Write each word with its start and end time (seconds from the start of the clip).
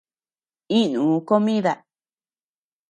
Inuu 0.79 1.17
comida. 1.29 1.73